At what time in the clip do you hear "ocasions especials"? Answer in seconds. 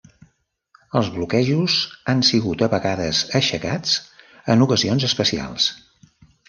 4.69-5.71